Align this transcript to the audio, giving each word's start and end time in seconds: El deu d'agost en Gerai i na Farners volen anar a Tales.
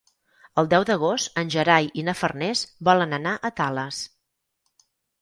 El 0.61 0.69
deu 0.71 0.85
d'agost 0.89 1.37
en 1.43 1.51
Gerai 1.57 1.91
i 2.03 2.07
na 2.09 2.17
Farners 2.23 2.65
volen 2.91 3.17
anar 3.21 3.37
a 3.51 3.55
Tales. 3.63 4.05